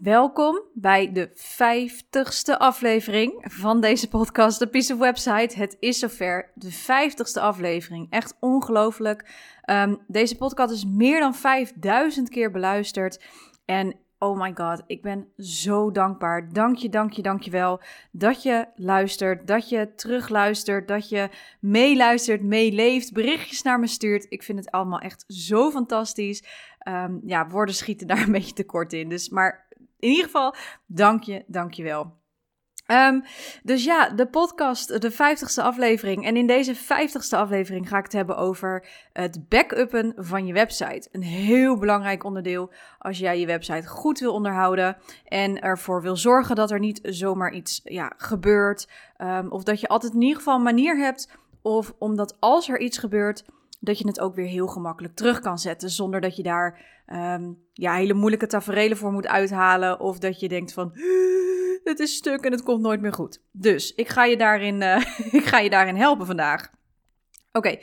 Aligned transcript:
Welkom 0.00 0.62
bij 0.72 1.12
de 1.12 1.30
vijftigste 1.34 2.58
aflevering 2.58 3.44
van 3.48 3.80
deze 3.80 4.08
podcast, 4.08 4.58
de 4.58 4.66
Piece 4.66 4.96
Website. 4.96 5.58
Het 5.58 5.76
is 5.80 5.98
zover, 5.98 6.50
de 6.54 6.72
vijftigste 6.72 7.40
aflevering. 7.40 8.06
Echt 8.10 8.36
ongelooflijk. 8.40 9.32
Um, 9.70 9.98
deze 10.06 10.36
podcast 10.36 10.72
is 10.72 10.84
meer 10.84 11.20
dan 11.20 11.34
5000 11.34 12.28
keer 12.28 12.50
beluisterd. 12.50 13.24
En 13.64 13.96
oh 14.18 14.40
my 14.40 14.52
god, 14.54 14.82
ik 14.86 15.02
ben 15.02 15.28
zo 15.38 15.90
dankbaar. 15.90 16.52
Dank 16.52 16.76
je, 16.76 16.88
dank 16.88 17.12
je, 17.12 17.22
dank 17.22 17.42
je 17.42 17.50
wel 17.50 17.80
dat 18.10 18.42
je 18.42 18.66
luistert, 18.76 19.46
dat 19.46 19.68
je 19.68 19.94
terugluistert, 19.94 20.88
dat 20.88 21.08
je 21.08 21.28
meeluistert, 21.60 22.42
meeleeft, 22.42 23.12
berichtjes 23.12 23.62
naar 23.62 23.80
me 23.80 23.86
stuurt. 23.86 24.26
Ik 24.28 24.42
vind 24.42 24.58
het 24.58 24.70
allemaal 24.70 25.00
echt 25.00 25.24
zo 25.26 25.70
fantastisch. 25.70 26.44
Um, 26.88 27.20
ja, 27.24 27.48
woorden 27.48 27.74
schieten 27.74 28.06
daar 28.06 28.22
een 28.22 28.32
beetje 28.32 28.52
tekort 28.52 28.92
in. 28.92 29.08
Dus, 29.08 29.28
maar 29.28 29.66
in 29.98 30.08
ieder 30.08 30.24
geval, 30.24 30.54
dank 30.86 31.22
je, 31.22 31.44
dank 31.46 31.74
je 31.74 31.82
wel. 31.82 32.22
Um, 32.92 33.24
dus 33.62 33.84
ja, 33.84 34.08
de 34.08 34.26
podcast, 34.26 35.00
de 35.00 35.12
50ste 35.12 35.62
aflevering. 35.62 36.26
En 36.26 36.36
in 36.36 36.46
deze 36.46 36.76
50ste 36.76 37.38
aflevering 37.38 37.88
ga 37.88 37.98
ik 37.98 38.04
het 38.04 38.12
hebben 38.12 38.36
over 38.36 38.86
het 39.12 39.48
backuppen 39.48 40.12
van 40.16 40.46
je 40.46 40.52
website. 40.52 41.08
Een 41.12 41.22
heel 41.22 41.78
belangrijk 41.78 42.24
onderdeel 42.24 42.72
als 42.98 43.18
jij 43.18 43.40
je 43.40 43.46
website 43.46 43.86
goed 43.86 44.18
wil 44.18 44.32
onderhouden. 44.32 44.96
En 45.24 45.60
ervoor 45.60 46.02
wil 46.02 46.16
zorgen 46.16 46.56
dat 46.56 46.70
er 46.70 46.78
niet 46.78 47.00
zomaar 47.02 47.52
iets 47.52 47.80
ja, 47.84 48.12
gebeurt. 48.16 48.88
Um, 49.18 49.50
of 49.50 49.62
dat 49.62 49.80
je 49.80 49.88
altijd 49.88 50.14
in 50.14 50.22
ieder 50.22 50.36
geval 50.36 50.56
een 50.56 50.62
manier 50.62 50.96
hebt. 50.96 51.30
Of 51.62 51.94
omdat 51.98 52.36
als 52.40 52.68
er 52.68 52.80
iets 52.80 52.98
gebeurt, 52.98 53.44
dat 53.84 53.98
je 53.98 54.06
het 54.06 54.20
ook 54.20 54.34
weer 54.34 54.46
heel 54.46 54.66
gemakkelijk 54.66 55.14
terug 55.14 55.40
kan 55.40 55.58
zetten. 55.58 55.90
Zonder 55.90 56.20
dat 56.20 56.36
je 56.36 56.42
daar 56.42 56.80
um, 57.06 57.58
ja, 57.72 57.94
hele 57.94 58.14
moeilijke 58.14 58.46
tafereelen 58.46 58.96
voor 58.96 59.12
moet 59.12 59.26
uithalen. 59.26 60.00
Of 60.00 60.18
dat 60.18 60.40
je 60.40 60.48
denkt 60.48 60.72
van, 60.72 60.92
het 61.84 61.98
is 61.98 62.14
stuk 62.14 62.44
en 62.44 62.52
het 62.52 62.62
komt 62.62 62.82
nooit 62.82 63.00
meer 63.00 63.12
goed. 63.12 63.42
Dus 63.52 63.94
ik 63.94 64.08
ga 64.08 64.24
je 64.24 64.36
daarin, 64.36 64.80
uh, 64.80 65.04
ik 65.40 65.44
ga 65.44 65.58
je 65.58 65.70
daarin 65.70 65.96
helpen 65.96 66.26
vandaag. 66.26 66.70
Oké, 67.52 67.78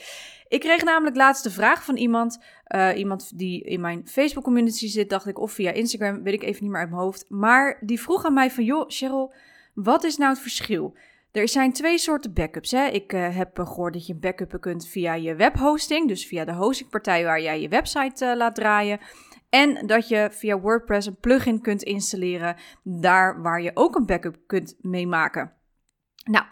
ik 0.47 0.59
kreeg 0.59 0.83
namelijk 0.83 1.15
laatst 1.15 1.43
de 1.43 1.51
vraag 1.51 1.83
van 1.83 1.97
iemand, 1.97 2.43
uh, 2.67 2.97
iemand 2.97 3.37
die 3.37 3.63
in 3.63 3.81
mijn 3.81 4.07
Facebook 4.07 4.43
community 4.43 4.87
zit, 4.87 5.09
dacht 5.09 5.27
ik, 5.27 5.39
of 5.39 5.51
via 5.51 5.71
Instagram, 5.71 6.23
weet 6.23 6.33
ik 6.33 6.43
even 6.43 6.63
niet 6.63 6.71
meer 6.71 6.81
uit 6.81 6.89
mijn 6.89 7.01
hoofd. 7.01 7.25
Maar 7.29 7.77
die 7.81 8.01
vroeg 8.01 8.25
aan 8.25 8.33
mij 8.33 8.51
van, 8.51 8.63
joh, 8.63 8.83
Cheryl, 8.87 9.33
wat 9.73 10.03
is 10.03 10.17
nou 10.17 10.31
het 10.31 10.41
verschil? 10.41 10.95
Er 11.31 11.47
zijn 11.47 11.73
twee 11.73 11.97
soorten 11.97 12.33
backups. 12.33 12.71
Hè. 12.71 12.85
Ik 12.85 13.13
uh, 13.13 13.35
heb 13.35 13.59
gehoord 13.59 13.93
dat 13.93 14.07
je 14.07 14.15
backuppen 14.15 14.59
kunt 14.59 14.87
via 14.87 15.13
je 15.13 15.35
webhosting, 15.35 16.07
dus 16.07 16.25
via 16.25 16.45
de 16.45 16.53
hostingpartij 16.53 17.23
waar 17.23 17.41
jij 17.41 17.61
je 17.61 17.67
website 17.67 18.25
uh, 18.25 18.35
laat 18.35 18.55
draaien. 18.55 18.99
En 19.49 19.87
dat 19.87 20.07
je 20.07 20.29
via 20.31 20.59
WordPress 20.59 21.07
een 21.07 21.19
plugin 21.19 21.61
kunt 21.61 21.83
installeren, 21.83 22.55
daar 22.83 23.41
waar 23.41 23.61
je 23.61 23.71
ook 23.73 23.95
een 23.95 24.05
backup 24.05 24.37
kunt 24.45 24.75
meemaken. 24.79 25.53
Nou, 26.23 26.45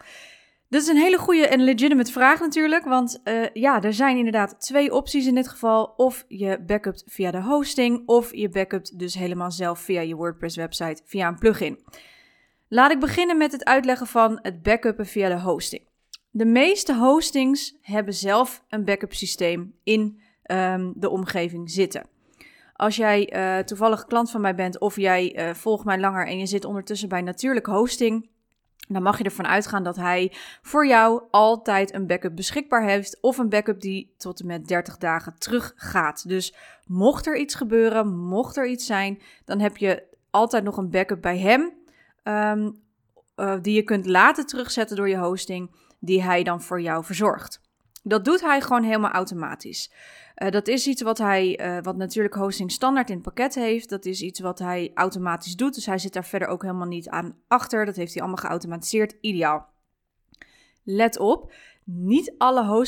dit 0.68 0.82
is 0.82 0.88
een 0.88 0.96
hele 0.96 1.18
goede 1.18 1.46
en 1.46 1.64
legitimate 1.64 2.12
vraag 2.12 2.40
natuurlijk, 2.40 2.84
want 2.84 3.20
ja, 3.52 3.82
er 3.82 3.92
zijn 3.92 4.16
inderdaad 4.16 4.60
twee 4.60 4.92
opties 4.92 5.26
in 5.26 5.34
dit 5.34 5.48
geval. 5.48 5.84
Of 5.96 6.24
je 6.28 6.62
backupt 6.66 7.04
via 7.06 7.30
de 7.30 7.42
hosting, 7.42 8.02
of 8.06 8.34
je 8.34 8.48
backupt 8.48 8.98
dus 8.98 9.14
helemaal 9.14 9.50
zelf 9.50 9.78
via 9.80 10.00
je 10.00 10.14
WordPress 10.14 10.56
website 10.56 11.02
via 11.04 11.28
een 11.28 11.38
plugin. 11.38 11.78
Laat 12.72 12.90
ik 12.90 13.00
beginnen 13.00 13.36
met 13.36 13.52
het 13.52 13.64
uitleggen 13.64 14.06
van 14.06 14.38
het 14.42 14.62
backuppen 14.62 15.06
via 15.06 15.28
de 15.28 15.40
hosting. 15.40 15.82
De 16.30 16.44
meeste 16.44 16.94
hostings 16.94 17.76
hebben 17.80 18.14
zelf 18.14 18.64
een 18.68 18.84
backup 18.84 19.12
systeem 19.12 19.74
in 19.84 20.20
um, 20.44 20.92
de 20.96 21.08
omgeving 21.08 21.70
zitten. 21.70 22.06
Als 22.72 22.96
jij 22.96 23.34
uh, 23.34 23.64
toevallig 23.64 24.04
klant 24.04 24.30
van 24.30 24.40
mij 24.40 24.54
bent 24.54 24.78
of 24.78 24.96
jij 24.96 25.48
uh, 25.48 25.54
volgt 25.54 25.84
mij 25.84 25.98
langer 25.98 26.26
en 26.26 26.38
je 26.38 26.46
zit 26.46 26.64
ondertussen 26.64 27.08
bij 27.08 27.20
natuurlijk 27.20 27.66
hosting, 27.66 28.28
dan 28.88 29.02
mag 29.02 29.18
je 29.18 29.24
ervan 29.24 29.46
uitgaan 29.46 29.82
dat 29.82 29.96
hij 29.96 30.32
voor 30.62 30.86
jou 30.86 31.22
altijd 31.30 31.94
een 31.94 32.06
backup 32.06 32.36
beschikbaar 32.36 32.84
heeft 32.84 33.20
of 33.20 33.38
een 33.38 33.48
backup 33.48 33.80
die 33.80 34.14
tot 34.16 34.40
en 34.40 34.46
met 34.46 34.68
30 34.68 34.96
dagen 34.98 35.38
terug 35.38 35.72
gaat. 35.76 36.28
Dus 36.28 36.54
mocht 36.86 37.26
er 37.26 37.36
iets 37.36 37.54
gebeuren, 37.54 38.16
mocht 38.16 38.56
er 38.56 38.66
iets 38.66 38.86
zijn, 38.86 39.22
dan 39.44 39.60
heb 39.60 39.76
je 39.76 40.02
altijd 40.30 40.64
nog 40.64 40.76
een 40.76 40.90
backup 40.90 41.22
bij 41.22 41.38
hem 41.38 41.78
um, 42.22 42.82
uh, 43.36 43.56
die 43.62 43.74
je 43.74 43.82
kunt 43.82 44.06
laten 44.06 44.46
terugzetten 44.46 44.96
door 44.96 45.08
je 45.08 45.18
hosting, 45.18 45.70
die 45.98 46.22
hij 46.22 46.42
dan 46.42 46.62
voor 46.62 46.80
jou 46.80 47.04
verzorgt. 47.04 47.60
Dat 48.02 48.24
doet 48.24 48.40
hij 48.40 48.60
gewoon 48.60 48.82
helemaal 48.82 49.10
automatisch. 49.10 49.92
Uh, 50.36 50.50
dat 50.50 50.68
is 50.68 50.86
iets 50.86 51.02
wat 51.02 51.18
hij, 51.18 51.60
uh, 51.60 51.82
wat 51.82 51.96
natuurlijk 51.96 52.34
hosting 52.34 52.72
standaard 52.72 53.08
in 53.08 53.14
het 53.14 53.24
pakket 53.24 53.54
heeft. 53.54 53.88
Dat 53.88 54.04
is 54.04 54.22
iets 54.22 54.40
wat 54.40 54.58
hij 54.58 54.90
automatisch 54.94 55.56
doet. 55.56 55.74
Dus 55.74 55.86
hij 55.86 55.98
zit 55.98 56.12
daar 56.12 56.24
verder 56.24 56.48
ook 56.48 56.62
helemaal 56.62 56.86
niet 56.86 57.08
aan 57.08 57.36
achter. 57.48 57.86
Dat 57.86 57.96
heeft 57.96 58.12
hij 58.12 58.22
allemaal 58.22 58.44
geautomatiseerd. 58.44 59.16
Ideaal. 59.20 59.68
Let 60.82 61.18
op, 61.18 61.52
niet 61.92 62.34
alle 62.38 62.86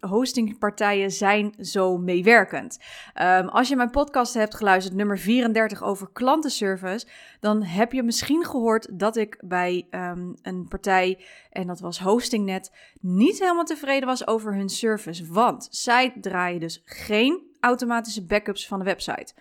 hostingpartijen 0.00 1.10
zijn 1.10 1.54
zo 1.58 1.98
meewerkend. 1.98 2.78
Um, 3.22 3.48
als 3.48 3.68
je 3.68 3.76
mijn 3.76 3.90
podcast 3.90 4.34
hebt 4.34 4.54
geluisterd, 4.54 4.96
nummer 4.96 5.18
34 5.18 5.82
over 5.82 6.08
klantenservice, 6.12 7.06
dan 7.40 7.62
heb 7.62 7.92
je 7.92 8.02
misschien 8.02 8.44
gehoord 8.44 8.98
dat 8.98 9.16
ik 9.16 9.42
bij 9.44 9.86
um, 9.90 10.34
een 10.42 10.68
partij, 10.68 11.24
en 11.50 11.66
dat 11.66 11.80
was 11.80 12.00
Hostingnet, 12.00 12.72
niet 13.00 13.38
helemaal 13.38 13.64
tevreden 13.64 14.08
was 14.08 14.26
over 14.26 14.54
hun 14.54 14.68
service. 14.68 15.32
Want 15.32 15.68
zij 15.70 16.14
draaien 16.20 16.60
dus 16.60 16.82
geen 16.84 17.42
automatische 17.60 18.24
backups 18.24 18.66
van 18.66 18.78
de 18.78 18.84
website. 18.84 19.34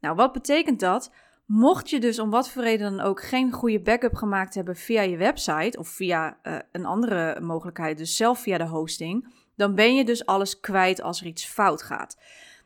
Nou, 0.00 0.16
wat 0.16 0.32
betekent 0.32 0.80
dat? 0.80 1.10
Mocht 1.46 1.90
je 1.90 2.00
dus 2.00 2.18
om 2.18 2.30
wat 2.30 2.50
voor 2.50 2.62
reden 2.62 2.96
dan 2.96 3.06
ook 3.06 3.22
geen 3.22 3.52
goede 3.52 3.80
backup 3.80 4.14
gemaakt 4.14 4.54
hebben 4.54 4.76
via 4.76 5.02
je 5.02 5.16
website 5.16 5.78
of 5.78 5.88
via 5.88 6.38
uh, 6.42 6.58
een 6.72 6.84
andere 6.84 7.40
mogelijkheid, 7.40 7.98
dus 7.98 8.16
zelf 8.16 8.38
via 8.38 8.58
de 8.58 8.66
hosting, 8.66 9.34
dan 9.56 9.74
ben 9.74 9.94
je 9.94 10.04
dus 10.04 10.26
alles 10.26 10.60
kwijt 10.60 11.02
als 11.02 11.20
er 11.20 11.26
iets 11.26 11.46
fout 11.46 11.82
gaat. 11.82 12.16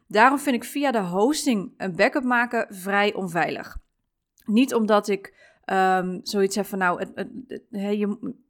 Daarom 0.06 0.38
vind 0.38 0.56
ik 0.56 0.64
via 0.64 0.90
de 0.90 1.00
hosting 1.00 1.72
een 1.76 1.96
backup 1.96 2.24
maken 2.24 2.66
vrij 2.70 3.14
onveilig. 3.14 3.76
Niet 4.44 4.74
omdat 4.74 5.08
ik 5.08 5.34
um, 5.72 6.20
zoiets 6.22 6.56
heb 6.56 6.66
van 6.66 6.78
nou, 6.78 6.98
het, 6.98 7.10
het, 7.14 7.28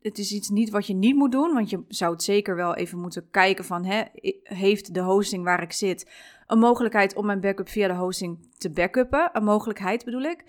het, 0.01 0.19
is 0.19 0.33
iets 0.33 0.49
niet 0.49 0.71
wat 0.71 0.87
je 0.87 0.95
niet 0.95 1.17
moet 1.17 1.33
doen, 1.33 1.53
want 1.53 1.71
je 1.71 1.85
zou 1.89 2.13
het 2.13 2.23
zeker 2.23 2.57
wel 2.57 2.75
even 2.75 2.99
moeten 2.99 3.31
kijken 3.31 3.65
van 3.65 3.85
hè, 3.85 4.03
heeft 4.43 4.95
de 4.95 5.01
hosting 5.01 5.45
waar 5.45 5.63
ik 5.63 5.73
zit 5.73 6.11
een 6.51 6.59
mogelijkheid 6.59 7.15
om 7.15 7.27
mijn 7.27 7.41
backup 7.41 7.69
via 7.69 7.89
de 7.89 7.95
hosting 7.95 8.49
te 8.59 8.71
backuppen. 8.71 9.31
Een 9.33 9.45
mogelijkheid 9.45 10.05
bedoel 10.05 10.23
ik. 10.23 10.45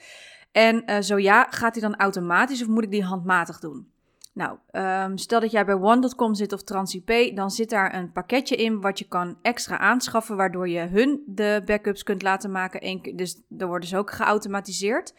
En 0.51 0.83
uh, 0.85 0.99
zo 0.99 1.17
ja, 1.17 1.47
gaat 1.49 1.73
die 1.73 1.81
dan 1.81 1.95
automatisch 1.95 2.61
of 2.61 2.67
moet 2.67 2.83
ik 2.83 2.91
die 2.91 3.03
handmatig 3.03 3.59
doen? 3.59 3.89
Nou, 4.33 4.57
um, 4.71 5.17
stel 5.17 5.39
dat 5.39 5.51
jij 5.51 5.65
bij 5.65 5.75
One.com 5.75 6.35
zit 6.35 6.53
of 6.53 6.63
TransIP, 6.63 7.35
dan 7.35 7.51
zit 7.51 7.69
daar 7.69 7.95
een 7.95 8.11
pakketje 8.11 8.55
in 8.55 8.81
wat 8.81 8.99
je 8.99 9.07
kan 9.07 9.37
extra 9.41 9.77
aanschaffen, 9.77 10.35
waardoor 10.35 10.69
je 10.69 10.79
hun 10.79 11.23
de 11.25 11.61
backups 11.65 12.03
kunt 12.03 12.21
laten 12.21 12.51
maken. 12.51 13.15
dus 13.15 13.41
daar 13.47 13.67
worden 13.67 13.89
ze 13.89 13.97
ook 13.97 14.11
geautomatiseerd. 14.11 15.13
Um, 15.13 15.17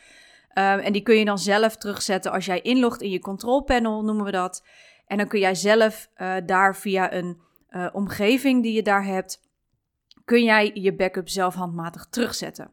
en 0.78 0.92
die 0.92 1.02
kun 1.02 1.16
je 1.16 1.24
dan 1.24 1.38
zelf 1.38 1.76
terugzetten 1.76 2.32
als 2.32 2.44
jij 2.44 2.60
inlogt 2.60 3.02
in 3.02 3.10
je 3.10 3.18
control 3.18 3.62
panel, 3.62 4.04
noemen 4.04 4.24
we 4.24 4.30
dat. 4.30 4.64
En 5.06 5.16
dan 5.16 5.28
kun 5.28 5.40
jij 5.40 5.54
zelf 5.54 6.08
uh, 6.16 6.34
daar 6.46 6.76
via 6.76 7.12
een 7.12 7.40
uh, 7.70 7.88
omgeving 7.92 8.62
die 8.62 8.72
je 8.72 8.82
daar 8.82 9.04
hebt, 9.04 9.40
kun 10.24 10.44
jij 10.44 10.70
je 10.74 10.94
backup 10.94 11.28
zelf 11.28 11.54
handmatig 11.54 12.06
terugzetten. 12.10 12.70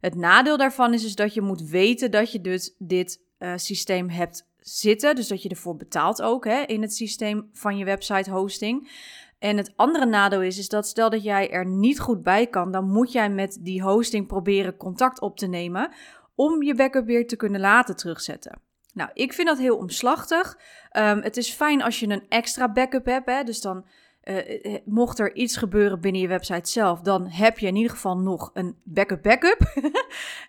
Het 0.00 0.14
nadeel 0.14 0.56
daarvan 0.56 0.94
is 0.94 1.02
dus 1.02 1.14
dat 1.14 1.34
je 1.34 1.40
moet 1.40 1.62
weten 1.62 2.10
dat 2.10 2.32
je 2.32 2.40
dus 2.40 2.74
dit 2.78 3.20
uh, 3.38 3.52
systeem 3.56 4.08
hebt 4.08 4.48
zitten. 4.58 5.14
Dus 5.14 5.28
dat 5.28 5.42
je 5.42 5.48
ervoor 5.48 5.76
betaalt 5.76 6.22
ook 6.22 6.44
hè, 6.44 6.62
in 6.62 6.82
het 6.82 6.94
systeem 6.94 7.48
van 7.52 7.76
je 7.76 7.84
website 7.84 8.30
hosting. 8.30 8.90
En 9.38 9.56
het 9.56 9.72
andere 9.76 10.06
nadeel 10.06 10.42
is, 10.42 10.58
is 10.58 10.68
dat 10.68 10.86
stel 10.86 11.10
dat 11.10 11.22
jij 11.22 11.50
er 11.50 11.66
niet 11.66 12.00
goed 12.00 12.22
bij 12.22 12.46
kan, 12.46 12.72
dan 12.72 12.90
moet 12.90 13.12
jij 13.12 13.30
met 13.30 13.58
die 13.60 13.82
hosting 13.82 14.26
proberen 14.26 14.76
contact 14.76 15.20
op 15.20 15.36
te 15.38 15.46
nemen 15.46 15.92
om 16.34 16.62
je 16.62 16.74
backup 16.74 17.06
weer 17.06 17.26
te 17.26 17.36
kunnen 17.36 17.60
laten 17.60 17.96
terugzetten. 17.96 18.60
Nou, 18.92 19.10
ik 19.12 19.32
vind 19.32 19.48
dat 19.48 19.58
heel 19.58 19.76
omslachtig. 19.76 20.58
Um, 20.92 21.22
het 21.22 21.36
is 21.36 21.50
fijn 21.50 21.82
als 21.82 22.00
je 22.00 22.08
een 22.08 22.26
extra 22.28 22.72
backup 22.72 23.06
hebt, 23.06 23.30
hè, 23.30 23.42
dus 23.42 23.60
dan 23.60 23.86
uh, 24.26 24.76
mocht 24.84 25.18
er 25.18 25.34
iets 25.34 25.56
gebeuren 25.56 26.00
binnen 26.00 26.20
je 26.20 26.28
website 26.28 26.70
zelf, 26.70 27.00
dan 27.00 27.26
heb 27.28 27.58
je 27.58 27.66
in 27.66 27.76
ieder 27.76 27.90
geval 27.90 28.18
nog 28.18 28.50
een 28.54 28.76
backup 28.84 29.22
backup 29.22 29.60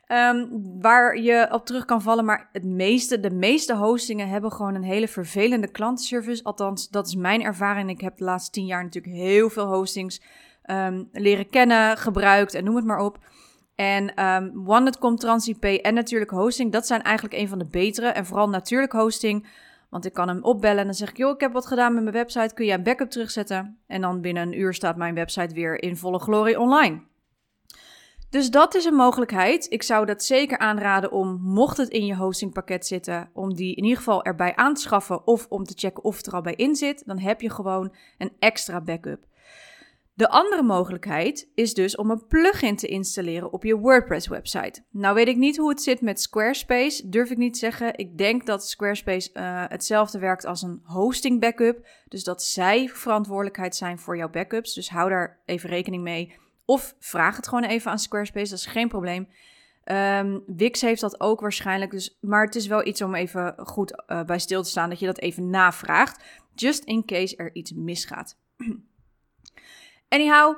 um, 0.07 0.49
waar 0.87 1.17
je 1.19 1.47
op 1.51 1.65
terug 1.65 1.85
kan 1.85 2.01
vallen. 2.01 2.25
Maar 2.25 2.49
het 2.51 2.63
meeste, 2.63 3.19
de 3.19 3.31
meeste 3.31 3.75
hostingen 3.75 4.29
hebben 4.29 4.51
gewoon 4.51 4.75
een 4.75 4.83
hele 4.83 5.07
vervelende 5.07 5.71
klantenservice. 5.71 6.43
Althans, 6.43 6.89
dat 6.89 7.07
is 7.07 7.15
mijn 7.15 7.43
ervaring. 7.43 7.89
Ik 7.89 8.01
heb 8.01 8.17
de 8.17 8.23
laatste 8.23 8.51
tien 8.51 8.65
jaar 8.65 8.83
natuurlijk 8.83 9.15
heel 9.15 9.49
veel 9.49 9.65
hostings 9.65 10.21
um, 10.65 11.09
leren 11.11 11.49
kennen, 11.49 11.97
gebruikt 11.97 12.53
en 12.53 12.63
noem 12.63 12.75
het 12.75 12.85
maar 12.85 12.99
op. 12.99 13.17
En 13.75 14.25
um, 14.25 14.69
OneNet.com, 14.69 15.15
TransIP 15.15 15.63
en 15.63 15.93
natuurlijk 15.93 16.31
hosting, 16.31 16.71
dat 16.71 16.87
zijn 16.87 17.01
eigenlijk 17.01 17.35
een 17.35 17.47
van 17.47 17.59
de 17.59 17.67
betere. 17.67 18.07
En 18.07 18.25
vooral 18.25 18.49
natuurlijk 18.49 18.91
hosting, 18.91 19.47
want 19.89 20.05
ik 20.05 20.13
kan 20.13 20.27
hem 20.27 20.43
opbellen 20.43 20.77
en 20.77 20.85
dan 20.85 20.93
zeg 20.93 21.09
ik, 21.09 21.17
joh, 21.17 21.33
ik 21.33 21.39
heb 21.39 21.51
wat 21.53 21.67
gedaan 21.67 21.93
met 21.93 22.03
mijn 22.03 22.15
website, 22.15 22.53
kun 22.53 22.65
je 22.65 22.73
een 22.73 22.83
backup 22.83 23.09
terugzetten? 23.09 23.79
En 23.87 24.01
dan 24.01 24.21
binnen 24.21 24.47
een 24.47 24.59
uur 24.59 24.73
staat 24.73 24.97
mijn 24.97 25.15
website 25.15 25.53
weer 25.53 25.83
in 25.83 25.97
volle 25.97 26.19
glorie 26.19 26.59
online. 26.59 27.01
Dus 28.29 28.51
dat 28.51 28.75
is 28.75 28.85
een 28.85 28.93
mogelijkheid. 28.93 29.71
Ik 29.71 29.83
zou 29.83 30.05
dat 30.05 30.23
zeker 30.23 30.57
aanraden 30.57 31.11
om, 31.11 31.39
mocht 31.41 31.77
het 31.77 31.89
in 31.89 32.05
je 32.05 32.15
hostingpakket 32.15 32.85
zitten, 32.85 33.29
om 33.33 33.53
die 33.53 33.75
in 33.75 33.83
ieder 33.83 33.97
geval 33.97 34.23
erbij 34.23 34.55
aan 34.55 34.73
te 34.73 34.81
schaffen 34.81 35.27
of 35.27 35.45
om 35.49 35.63
te 35.63 35.73
checken 35.75 36.03
of 36.03 36.17
het 36.17 36.27
er 36.27 36.33
al 36.33 36.41
bij 36.41 36.53
in 36.53 36.75
zit. 36.75 37.03
Dan 37.05 37.19
heb 37.19 37.41
je 37.41 37.49
gewoon 37.49 37.93
een 38.17 38.31
extra 38.39 38.81
backup. 38.81 39.25
De 40.17 40.29
andere 40.29 40.63
mogelijkheid 40.63 41.49
is 41.55 41.73
dus 41.73 41.95
om 41.95 42.11
een 42.11 42.27
plugin 42.27 42.75
te 42.75 42.87
installeren 42.87 43.53
op 43.53 43.63
je 43.63 43.77
WordPress 43.77 44.27
website. 44.27 44.83
Nou 44.89 45.15
weet 45.15 45.27
ik 45.27 45.37
niet 45.37 45.57
hoe 45.57 45.69
het 45.69 45.81
zit 45.81 46.01
met 46.01 46.21
Squarespace, 46.21 47.09
durf 47.09 47.29
ik 47.29 47.37
niet 47.37 47.57
zeggen. 47.57 47.97
Ik 47.97 48.17
denk 48.17 48.45
dat 48.45 48.67
Squarespace 48.67 49.29
uh, 49.33 49.63
hetzelfde 49.67 50.19
werkt 50.19 50.45
als 50.45 50.61
een 50.61 50.81
hosting 50.83 51.39
backup, 51.39 51.87
dus 52.07 52.23
dat 52.23 52.43
zij 52.43 52.89
verantwoordelijkheid 52.89 53.75
zijn 53.75 53.99
voor 53.99 54.17
jouw 54.17 54.29
backups. 54.29 54.73
Dus 54.73 54.89
hou 54.89 55.09
daar 55.09 55.39
even 55.45 55.69
rekening 55.69 56.03
mee. 56.03 56.35
Of 56.65 56.95
vraag 56.99 57.35
het 57.35 57.47
gewoon 57.47 57.63
even 57.63 57.91
aan 57.91 57.99
Squarespace, 57.99 58.49
dat 58.49 58.59
is 58.59 58.65
geen 58.65 58.87
probleem. 58.87 59.27
Um, 59.85 60.43
Wix 60.45 60.81
heeft 60.81 61.01
dat 61.01 61.19
ook 61.19 61.39
waarschijnlijk, 61.39 61.91
dus, 61.91 62.17
maar 62.21 62.45
het 62.45 62.55
is 62.55 62.67
wel 62.67 62.87
iets 62.87 63.01
om 63.01 63.15
even 63.15 63.55
goed 63.57 64.03
uh, 64.07 64.23
bij 64.23 64.39
stil 64.39 64.63
te 64.63 64.69
staan 64.69 64.89
dat 64.89 64.99
je 64.99 65.05
dat 65.05 65.19
even 65.19 65.49
navraagt, 65.49 66.23
just 66.55 66.83
in 66.83 67.05
case 67.05 67.35
er 67.35 67.55
iets 67.55 67.71
misgaat. 67.71 68.37
Anyhow, 70.09 70.55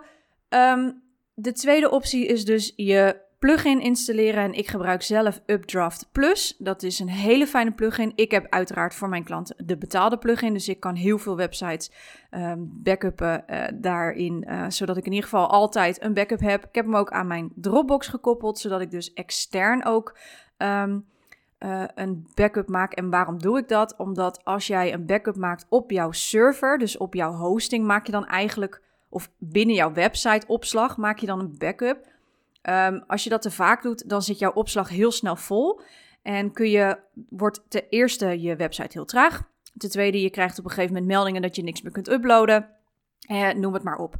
um, 0.50 1.01
de 1.34 1.51
tweede 1.51 1.92
optie 1.92 2.25
is 2.25 2.46
dus 2.46 2.74
je 2.75 3.28
plugin 3.40 3.81
installeren. 3.81 4.44
En 4.44 4.54
ik 4.54 4.68
gebruik 4.68 5.01
zelf 5.01 5.42
Updraft 5.46 6.10
Plus. 6.12 6.56
Dat 6.57 6.84
is 6.84 7.00
een 7.00 7.10
hele 7.10 7.48
fijne 7.48 7.72
plugin. 7.72 8.12
Ik 8.16 8.31
heb 8.31 8.46
uiteraard 8.50 8.96
voor 8.96 9.10
mijn 9.10 9.24
klanten 9.24 9.56
de 9.66 9.78
betaalde 9.78 10.18
plugin. 10.18 10.54
Dus 10.54 10.68
ik 10.68 10.80
kan 10.80 10.96
heel 10.96 11.18
veel 11.18 11.36
websites 11.36 11.92
um, 12.31 12.69
backuppen 12.84 13.44
uh, 13.48 13.63
daarin. 13.74 14.46
Uh, 14.48 14.66
zodat 14.69 14.98
ik 14.98 15.06
in 15.06 15.12
ieder 15.12 15.30
geval 15.30 15.50
altijd 15.50 16.04
een 16.04 16.13
backup 16.13 16.40
heb. 16.40 16.66
Ik 16.66 16.75
heb 16.75 16.86
hem 16.86 16.96
ook 16.96 17.12
aan 17.12 17.28
mijn 17.28 17.51
Dropbox 17.56 18.07
gekoppeld. 18.07 18.60
Zodat 18.60 18.81
ik 18.81 18.92
dus 18.92 19.13
extern 19.13 19.86
ook 19.86 20.18
um, 20.57 21.06
uh, 21.60 21.84
een 21.96 22.28
backup 22.36 22.69
maak. 22.69 22.94
En 22.94 23.10
waarom 23.10 23.40
doe 23.40 23.57
ik 23.57 23.68
dat? 23.68 23.96
Omdat 23.98 24.46
als 24.46 24.68
jij 24.68 24.94
een 24.94 25.06
backup 25.06 25.36
maakt 25.36 25.66
op 25.69 25.92
jouw 25.92 26.12
server, 26.12 26.78
dus 26.78 26.98
op 26.98 27.13
jouw 27.13 27.34
hosting, 27.34 27.86
maak 27.86 28.06
je 28.06 28.12
dan 28.12 28.25
eigenlijk 28.28 28.81
of 29.09 29.31
binnen 29.38 29.75
jouw 29.75 29.94
website 29.94 30.47
opslag 30.47 30.97
maak 30.97 31.19
je 31.19 31.25
dan 31.25 31.39
een 31.39 31.57
backup. 31.57 32.07
Um, 32.63 33.03
als 33.07 33.23
je 33.23 33.29
dat 33.29 33.41
te 33.41 33.51
vaak 33.51 33.81
doet, 33.81 34.09
dan 34.09 34.21
zit 34.21 34.39
jouw 34.39 34.51
opslag 34.51 34.89
heel 34.89 35.11
snel 35.11 35.35
vol. 35.35 35.81
En 36.21 36.51
kun 36.51 36.69
je, 36.69 36.97
wordt 37.29 37.61
ten 37.67 37.83
eerste 37.89 38.41
je 38.41 38.56
website 38.56 38.89
heel 38.91 39.06
traag. 39.06 39.41
Ten 39.77 39.89
tweede, 39.89 40.21
je 40.21 40.29
krijgt 40.29 40.59
op 40.59 40.65
een 40.65 40.71
gegeven 40.71 40.94
moment 40.94 41.11
meldingen 41.11 41.41
dat 41.41 41.56
je 41.56 41.63
niks 41.63 41.81
meer 41.81 41.91
kunt 41.91 42.09
uploaden. 42.09 42.69
Eh, 43.19 43.50
noem 43.50 43.73
het 43.73 43.83
maar 43.83 43.97
op. 43.97 44.15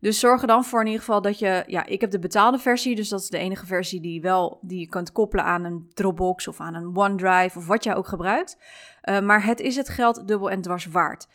Dus 0.00 0.18
zorg 0.18 0.40
er 0.40 0.46
dan 0.46 0.64
voor 0.64 0.80
in 0.80 0.86
ieder 0.86 1.00
geval 1.00 1.22
dat 1.22 1.38
je. 1.38 1.64
Ja, 1.66 1.86
ik 1.86 2.00
heb 2.00 2.10
de 2.10 2.18
betaalde 2.18 2.58
versie. 2.58 2.96
Dus 2.96 3.08
dat 3.08 3.20
is 3.20 3.28
de 3.28 3.38
enige 3.38 3.66
versie 3.66 4.00
die, 4.00 4.20
wel, 4.20 4.58
die 4.62 4.80
je 4.80 4.88
kunt 4.88 5.12
koppelen 5.12 5.44
aan 5.44 5.64
een 5.64 5.90
Dropbox 5.94 6.48
of 6.48 6.60
aan 6.60 6.74
een 6.74 6.96
OneDrive 6.96 7.58
of 7.58 7.66
wat 7.66 7.84
jij 7.84 7.94
ook 7.94 8.06
gebruikt. 8.06 8.58
Uh, 9.02 9.20
maar 9.20 9.44
het 9.44 9.60
is 9.60 9.76
het 9.76 9.88
geld 9.88 10.28
dubbel 10.28 10.50
en 10.50 10.60
dwars 10.60 10.86
waard. 10.86 11.28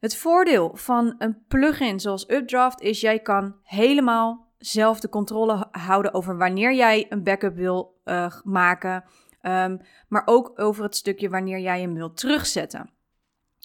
Het 0.00 0.16
voordeel 0.16 0.70
van 0.74 1.14
een 1.18 1.44
plugin 1.48 2.00
zoals 2.00 2.30
Updraft 2.30 2.80
is 2.80 3.00
jij 3.00 3.18
kan 3.18 3.54
helemaal 3.62 4.48
zelf 4.58 5.00
de 5.00 5.08
controle 5.08 5.66
houden 5.70 6.14
over 6.14 6.36
wanneer 6.36 6.74
jij 6.74 7.06
een 7.08 7.22
backup 7.22 7.56
wil 7.56 8.00
uh, 8.04 8.34
maken, 8.44 9.04
um, 9.42 9.80
maar 10.08 10.22
ook 10.24 10.52
over 10.54 10.82
het 10.82 10.96
stukje 10.96 11.28
wanneer 11.28 11.58
jij 11.58 11.80
hem 11.80 11.94
wilt 11.94 12.16
terugzetten. 12.16 12.90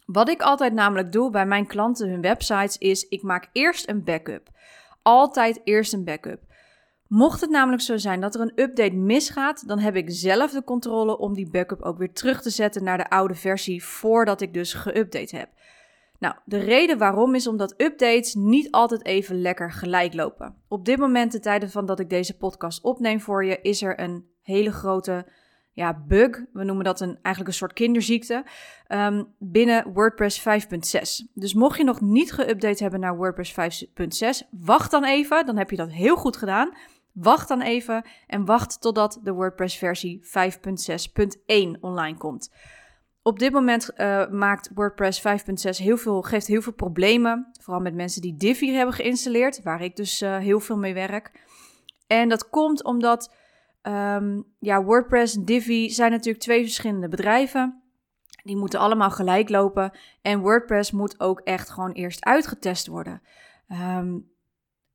Wat 0.06 0.30
ik 0.30 0.42
altijd 0.42 0.74
namelijk 0.74 1.12
doe 1.12 1.32
bij 1.32 1.46
mijn 1.46 1.68
klanten 1.68 2.10
hun 2.10 2.22
websites 2.22 2.78
is 2.78 3.08
ik 3.08 3.22
maak 3.22 3.50
eerst 3.52 3.90
een 3.90 4.04
backup. 4.04 4.50
Altijd 5.02 5.62
eerst 5.64 5.94
een 5.94 6.04
backup. 6.04 6.42
Mocht 7.08 7.42
het 7.42 7.50
namelijk 7.50 7.81
zo 7.81 7.98
zijn 7.98 8.22
dat 8.22 8.36
er 8.36 8.42
een 8.42 8.62
update 8.62 8.96
misgaat, 8.96 9.68
dan 9.68 9.80
heb 9.80 9.96
ik 9.96 10.06
zelf 10.08 10.52
de 10.52 10.64
controle 10.64 11.18
om 11.18 11.34
die 11.34 11.50
backup 11.50 11.81
ook 11.81 11.98
weer 11.98 12.14
terug 12.14 12.42
te 12.42 12.50
zetten 12.50 12.84
naar 12.84 12.98
de 12.98 13.10
oude 13.10 13.36
versie 13.36 13.84
voordat 13.84 14.42
ik 14.42 14.54
dus 14.54 14.74
geüpdate 14.76 15.38
heb. 15.38 15.50
Nou, 16.20 16.36
de 16.46 16.58
reden 16.58 16.98
waarom 16.98 17.36
is 17.36 17.48
omdat 17.48 17.74
updates 17.78 18.34
niet 18.34 18.72
altijd 18.72 19.06
even 19.06 19.42
lekker 19.42 19.72
gelijk 19.72 20.14
lopen. 20.14 20.56
Op 20.68 20.86
dit 20.86 20.98
moment, 20.98 21.32
de 21.32 21.40
tijden 21.40 21.70
van 21.70 21.86
dat 21.86 22.00
ik 22.00 22.10
deze 22.10 22.38
podcast 22.38 22.84
opneem 22.84 23.22
voor 23.22 23.46
je, 23.46 23.60
is 23.62 23.82
er 23.82 24.00
een 24.00 24.26
hele 24.42 24.72
grote 24.72 25.26
ja, 25.76 26.04
bug. 26.08 26.44
We 26.54 26.64
noemen 26.64 26.86
dat 26.86 27.00
een, 27.02 27.20
eigenlijk 27.22 27.48
een 27.48 27.60
soort 27.60 27.74
kinderziekte. 27.74 28.46
Um, 28.88 29.34
binnen 29.40 29.94
WordPress 29.94 30.40
5.6. 30.40 31.32
Dus 31.34 31.54
mocht 31.54 31.78
je 31.78 31.84
nog 31.84 32.02
niet 32.02 32.34
geüpdate 32.34 32.78
hebben 32.78 33.00
naar 33.00 33.18
WordPress 33.18 33.54
5.6, 34.44 34.50
wacht 34.50 34.92
dan 34.92 35.04
even. 35.04 35.46
Dan 35.46 35.58
heb 35.58 35.70
je 35.70 35.76
dat 35.76 35.92
heel 35.92 36.16
goed 36.16 36.38
gedaan. 36.38 36.70
Wacht 37.12 37.48
dan 37.48 37.62
even 37.62 38.06
en 38.28 38.46
wacht 38.46 38.82
totdat 38.82 39.20
de 39.24 39.32
WordPress 39.32 39.78
versie 39.78 40.22
5.6.1 40.24 41.80
online 41.80 42.18
komt. 42.18 42.52
Op 43.27 43.39
dit 43.39 43.51
moment 43.51 43.89
uh, 43.98 44.27
maakt 44.30 44.69
WordPress 44.74 45.19
5.6 45.19 45.24
heel 45.83 45.98
veel, 45.98 46.22
geeft 46.22 46.48
heel 46.48 46.62
veel 46.62 46.74
problemen. 46.74 47.48
Vooral 47.62 47.81
met 47.81 47.94
mensen 47.94 48.22
die 48.22 48.38
Divi 48.38 48.72
hebben 48.72 48.95
geïnstalleerd, 48.95 49.63
waar 49.63 49.81
ik 49.81 49.95
dus 49.95 50.22
uh, 50.22 50.38
heel 50.38 50.60
veel 50.60 50.77
mee 50.77 50.94
werk. 50.94 51.31
En 52.07 52.30
dat 52.30 52.50
komt 52.50 52.83
omdat 52.83 53.33
um, 53.81 54.45
ja, 54.60 54.83
WordPress 54.83 55.36
en 55.36 55.45
Divi 55.45 55.89
zijn 55.89 56.12
natuurlijk 56.12 56.44
twee 56.44 56.63
verschillende 56.63 57.07
bedrijven. 57.07 57.81
Die 58.44 58.57
moeten 58.57 58.80
allemaal 58.80 59.12
gelijk 59.12 59.50
lopen. 59.50 59.92
En 60.21 60.39
WordPress 60.39 60.92
moet 60.92 61.19
ook 61.19 61.39
echt 61.39 61.69
gewoon 61.69 61.92
eerst 61.92 62.25
uitgetest 62.25 62.88
worden. 62.88 63.21
Um, 63.69 64.30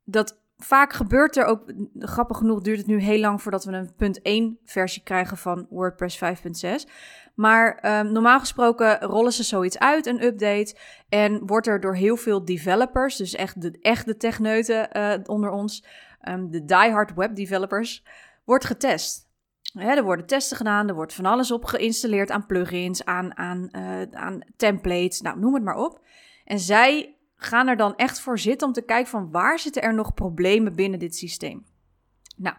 dat 0.05 0.41
vaak 0.57 0.93
gebeurt 0.93 1.37
er 1.37 1.45
ook, 1.45 1.73
grappig 1.99 2.37
genoeg 2.37 2.61
duurt 2.61 2.79
het 2.79 2.87
nu 2.87 3.01
heel 3.01 3.21
lang 3.21 3.43
voordat 3.43 3.65
we 3.65 3.73
een 3.73 3.95
punt 3.95 4.23
1 4.23 4.59
versie 4.65 5.03
krijgen 5.03 5.37
van 5.37 5.67
WordPress 5.71 6.21
5.6. 6.25 6.91
Maar 7.41 7.99
um, 8.01 8.13
normaal 8.13 8.41
gesproken 8.41 9.01
rollen 9.01 9.33
ze 9.33 9.43
zoiets 9.43 9.79
uit, 9.79 10.07
een 10.07 10.23
update. 10.23 10.77
En 11.09 11.47
wordt 11.47 11.67
er 11.67 11.81
door 11.81 11.95
heel 11.95 12.17
veel 12.17 12.45
developers, 12.45 13.17
dus 13.17 13.35
echt 13.35 13.61
de 13.61 13.79
echte 13.81 14.17
techneuten 14.17 14.89
uh, 14.97 15.15
onder 15.25 15.51
ons, 15.51 15.85
um, 16.29 16.51
de 16.51 16.65
diehard 16.65 17.15
web 17.15 17.37
developers, 17.37 18.05
wordt 18.45 18.65
getest. 18.65 19.29
er 19.75 20.03
worden 20.03 20.27
testen 20.27 20.57
gedaan, 20.57 20.89
er 20.89 20.95
wordt 20.95 21.15
van 21.15 21.25
alles 21.25 21.51
op 21.51 21.65
geïnstalleerd 21.65 22.31
aan 22.31 22.47
plugins, 22.47 23.05
aan, 23.05 23.37
aan, 23.37 23.69
uh, 23.73 24.03
aan 24.13 24.41
templates, 24.57 25.21
nou 25.21 25.39
noem 25.39 25.55
het 25.55 25.65
maar 25.65 25.77
op. 25.77 26.01
En 26.45 26.59
zij 26.59 27.17
gaan 27.37 27.69
er 27.69 27.77
dan 27.77 27.97
echt 27.97 28.21
voor 28.21 28.39
zitten 28.39 28.67
om 28.67 28.73
te 28.73 28.85
kijken 28.85 29.11
van 29.11 29.31
waar 29.31 29.59
zitten 29.59 29.83
er 29.83 29.95
nog 29.95 30.15
problemen 30.15 30.75
binnen 30.75 30.99
dit 30.99 31.17
systeem. 31.17 31.67
Nou, 32.37 32.57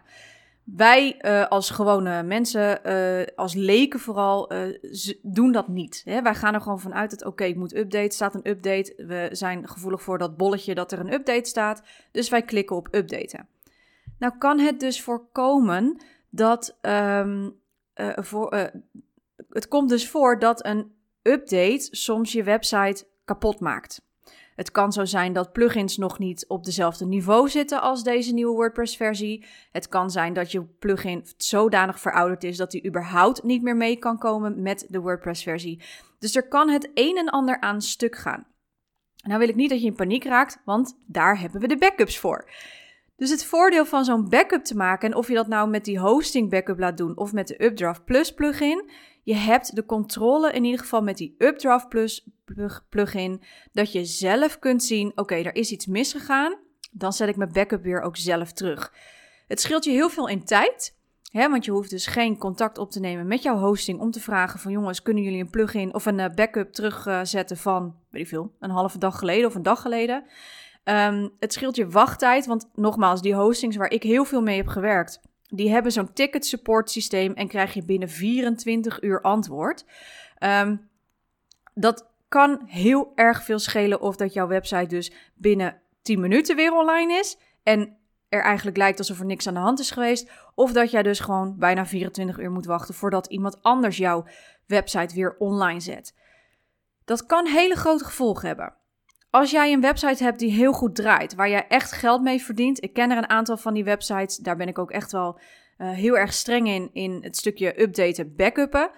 wij 0.64 1.18
uh, 1.20 1.46
als 1.46 1.70
gewone 1.70 2.22
mensen, 2.22 2.80
uh, 2.86 3.26
als 3.36 3.54
leken 3.54 4.00
vooral, 4.00 4.52
uh, 4.52 4.78
doen 5.22 5.52
dat 5.52 5.68
niet. 5.68 6.02
Hè? 6.04 6.22
Wij 6.22 6.34
gaan 6.34 6.54
er 6.54 6.60
gewoon 6.60 6.80
vanuit 6.80 7.10
dat 7.10 7.24
oké, 7.24 7.44
ik 7.44 7.56
moet 7.56 7.76
update, 7.76 8.14
staat 8.14 8.34
een 8.34 8.48
update. 8.48 8.94
We 8.96 9.28
zijn 9.32 9.68
gevoelig 9.68 10.02
voor 10.02 10.18
dat 10.18 10.36
bolletje 10.36 10.74
dat 10.74 10.92
er 10.92 11.00
een 11.00 11.12
update 11.12 11.48
staat. 11.48 11.82
Dus 12.10 12.28
wij 12.28 12.42
klikken 12.42 12.76
op 12.76 12.88
updaten. 12.90 13.48
Nou 14.18 14.38
kan 14.38 14.58
het 14.58 14.80
dus 14.80 15.02
voorkomen 15.02 16.02
dat 16.30 16.78
um, 16.80 17.60
voor, 18.14 18.70
het 19.48 19.68
komt 19.68 19.88
dus 19.88 20.08
voor 20.08 20.38
dat 20.38 20.64
een 20.64 20.92
update 21.22 21.88
soms 21.90 22.32
je 22.32 22.42
website 22.42 23.06
kapot 23.24 23.60
maakt. 23.60 24.02
Het 24.62 24.70
kan 24.70 24.92
zo 24.92 25.04
zijn 25.04 25.32
dat 25.32 25.52
plugins 25.52 25.96
nog 25.96 26.18
niet 26.18 26.44
op 26.48 26.64
dezelfde 26.64 27.06
niveau 27.06 27.48
zitten 27.48 27.80
als 27.80 28.02
deze 28.02 28.34
nieuwe 28.34 28.54
WordPress-versie. 28.54 29.44
Het 29.72 29.88
kan 29.88 30.10
zijn 30.10 30.32
dat 30.32 30.52
je 30.52 30.64
plugin 30.64 31.24
zodanig 31.36 32.00
verouderd 32.00 32.44
is 32.44 32.56
dat 32.56 32.70
die 32.70 32.86
überhaupt 32.86 33.42
niet 33.42 33.62
meer 33.62 33.76
mee 33.76 33.96
kan 33.96 34.18
komen 34.18 34.62
met 34.62 34.86
de 34.88 35.00
WordPress-versie. 35.00 35.82
Dus 36.18 36.36
er 36.36 36.48
kan 36.48 36.68
het 36.68 36.90
een 36.94 37.16
en 37.16 37.28
ander 37.28 37.60
aan 37.60 37.80
stuk 37.80 38.16
gaan. 38.16 38.46
Nou 39.16 39.38
wil 39.38 39.48
ik 39.48 39.54
niet 39.54 39.70
dat 39.70 39.80
je 39.80 39.86
in 39.86 39.94
paniek 39.94 40.24
raakt, 40.24 40.62
want 40.64 40.98
daar 41.06 41.40
hebben 41.40 41.60
we 41.60 41.68
de 41.68 41.78
backups 41.78 42.18
voor. 42.18 42.50
Dus 43.16 43.30
het 43.30 43.44
voordeel 43.44 43.84
van 43.84 44.04
zo'n 44.04 44.28
backup 44.28 44.64
te 44.64 44.76
maken, 44.76 45.10
en 45.10 45.16
of 45.16 45.28
je 45.28 45.34
dat 45.34 45.48
nou 45.48 45.68
met 45.70 45.84
die 45.84 45.98
hosting 45.98 46.50
backup 46.50 46.78
laat 46.78 46.96
doen 46.96 47.16
of 47.16 47.32
met 47.32 47.48
de 47.48 47.64
Updraft 47.64 48.04
Plus 48.04 48.34
plugin, 48.34 48.90
je 49.22 49.34
hebt 49.34 49.76
de 49.76 49.84
controle 49.84 50.52
in 50.52 50.64
ieder 50.64 50.80
geval 50.80 51.02
met 51.02 51.16
die 51.16 51.34
Updraft 51.38 51.88
Plus 51.88 52.28
plugin, 52.88 53.42
dat 53.72 53.92
je 53.92 54.04
zelf 54.04 54.58
kunt 54.58 54.84
zien: 54.84 55.12
oké, 55.14 55.34
er 55.34 55.54
is 55.54 55.70
iets 55.70 55.86
misgegaan. 55.86 56.58
Dan 56.90 57.12
zet 57.12 57.28
ik 57.28 57.36
mijn 57.36 57.52
backup 57.52 57.82
weer 57.82 58.00
ook 58.00 58.16
zelf 58.16 58.52
terug. 58.52 58.92
Het 59.46 59.60
scheelt 59.60 59.84
je 59.84 59.90
heel 59.90 60.10
veel 60.10 60.28
in 60.28 60.44
tijd. 60.44 61.00
Hè, 61.30 61.50
want 61.50 61.64
je 61.64 61.70
hoeft 61.70 61.90
dus 61.90 62.06
geen 62.06 62.38
contact 62.38 62.78
op 62.78 62.90
te 62.90 63.00
nemen 63.00 63.26
met 63.26 63.42
jouw 63.42 63.56
hosting 63.56 64.00
om 64.00 64.10
te 64.10 64.20
vragen 64.20 64.60
van 64.60 64.72
jongens, 64.72 65.02
kunnen 65.02 65.22
jullie 65.22 65.40
een 65.40 65.50
plugin 65.50 65.94
of 65.94 66.06
een 66.06 66.20
eh, 66.20 66.34
backup 66.34 66.72
terugzetten 66.72 67.56
van, 67.56 67.96
weet 68.10 68.22
ik 68.22 68.28
veel, 68.28 68.52
een 68.58 68.70
halve 68.70 68.98
dag 68.98 69.18
geleden 69.18 69.46
of 69.46 69.54
een 69.54 69.62
dag 69.62 69.80
geleden. 69.80 70.24
Ehm, 70.84 71.28
het 71.38 71.52
scheelt 71.52 71.76
je 71.76 71.88
wachttijd, 71.88 72.46
want 72.46 72.70
nogmaals, 72.74 73.22
die 73.22 73.34
hostings 73.34 73.76
waar 73.76 73.90
ik 73.90 74.02
heel 74.02 74.24
veel 74.24 74.42
mee 74.42 74.56
heb 74.56 74.66
gewerkt, 74.66 75.20
die 75.54 75.70
hebben 75.70 75.92
zo'n 75.92 76.12
ticket 76.12 76.46
support 76.46 76.90
systeem 76.90 77.32
en 77.32 77.48
krijg 77.48 77.74
je 77.74 77.84
binnen 77.84 78.08
24 78.08 79.02
uur 79.02 79.20
antwoord. 79.20 79.84
Ehm, 80.38 80.76
dat 81.74 82.10
kan 82.28 82.62
heel 82.66 83.12
erg 83.14 83.42
veel 83.44 83.58
schelen 83.58 84.00
of 84.00 84.16
dat 84.16 84.32
jouw 84.32 84.46
website 84.46 84.86
dus 84.86 85.12
binnen 85.34 85.80
10 86.02 86.20
minuten 86.20 86.56
weer 86.56 86.72
online 86.72 87.18
is 87.18 87.38
en 87.62 87.96
er 88.28 88.42
eigenlijk 88.42 88.76
lijkt 88.76 88.98
alsof 88.98 89.18
er 89.18 89.24
niks 89.26 89.46
aan 89.46 89.54
de 89.54 89.60
hand 89.60 89.80
is 89.80 89.90
geweest. 89.90 90.30
Of 90.54 90.72
dat 90.72 90.90
jij 90.90 91.02
dus 91.02 91.20
gewoon 91.20 91.58
bijna 91.58 91.86
24 91.86 92.38
uur 92.38 92.50
moet 92.50 92.66
wachten 92.66 92.94
voordat 92.94 93.26
iemand 93.26 93.62
anders 93.62 93.96
jouw 93.96 94.24
website 94.66 95.14
weer 95.14 95.36
online 95.38 95.80
zet. 95.80 96.14
Dat 97.04 97.26
kan 97.26 97.46
hele 97.46 97.74
grote 97.74 98.04
gevolgen 98.04 98.46
hebben. 98.46 98.74
Als 99.32 99.50
jij 99.50 99.72
een 99.72 99.80
website 99.80 100.24
hebt 100.24 100.38
die 100.38 100.50
heel 100.50 100.72
goed 100.72 100.94
draait, 100.94 101.34
waar 101.34 101.48
jij 101.48 101.66
echt 101.68 101.92
geld 101.92 102.22
mee 102.22 102.42
verdient. 102.42 102.82
Ik 102.82 102.92
ken 102.92 103.10
er 103.10 103.16
een 103.16 103.28
aantal 103.28 103.56
van 103.56 103.74
die 103.74 103.84
websites, 103.84 104.36
daar 104.36 104.56
ben 104.56 104.68
ik 104.68 104.78
ook 104.78 104.90
echt 104.90 105.12
wel 105.12 105.38
uh, 105.78 105.90
heel 105.90 106.16
erg 106.16 106.32
streng 106.32 106.68
in, 106.68 106.90
in 106.92 107.18
het 107.22 107.36
stukje 107.36 107.82
updaten, 107.82 108.36
backuppen. 108.36 108.90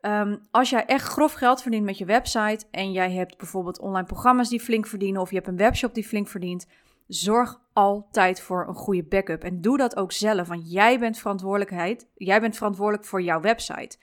Um, 0.00 0.40
als 0.50 0.70
jij 0.70 0.86
echt 0.86 1.06
grof 1.06 1.32
geld 1.32 1.62
verdient 1.62 1.84
met 1.84 1.98
je 1.98 2.04
website 2.04 2.64
en 2.70 2.92
jij 2.92 3.12
hebt 3.12 3.36
bijvoorbeeld 3.36 3.80
online 3.80 4.06
programma's 4.06 4.48
die 4.48 4.60
flink 4.60 4.86
verdienen 4.86 5.20
of 5.20 5.28
je 5.28 5.36
hebt 5.36 5.48
een 5.48 5.56
webshop 5.56 5.94
die 5.94 6.06
flink 6.06 6.28
verdient, 6.28 6.66
zorg 7.06 7.60
altijd 7.72 8.40
voor 8.40 8.68
een 8.68 8.74
goede 8.74 9.04
backup. 9.04 9.44
En 9.44 9.60
doe 9.60 9.76
dat 9.76 9.96
ook 9.96 10.12
zelf, 10.12 10.48
want 10.48 10.72
jij 10.72 10.98
bent, 10.98 11.18
verantwoordelijkheid, 11.18 12.06
jij 12.14 12.40
bent 12.40 12.56
verantwoordelijk 12.56 13.04
voor 13.04 13.22
jouw 13.22 13.40
website. 13.40 13.96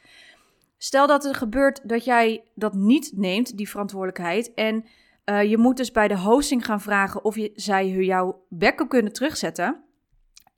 Stel 0.78 1.08
dat 1.08 1.26
er 1.26 1.36
gebeurt 1.36 1.90
dat 1.90 2.06
jij 2.06 2.44
dat 2.56 2.74
niet 2.74 3.12
neemt, 3.16 3.58
die 3.58 3.70
verantwoordelijkheid, 3.70 4.54
en 4.54 4.86
uh, 5.30 5.44
je 5.44 5.58
moet 5.58 5.78
dus 5.78 5.92
bij 5.92 6.08
de 6.08 6.18
hosting 6.18 6.66
gaan 6.66 6.82
vragen 6.82 7.24
of 7.24 7.36
je, 7.36 7.52
zij 7.56 7.88
jouw 7.90 8.46
backup 8.50 8.90
kunnen 8.90 9.14
terugzetten. 9.14 9.84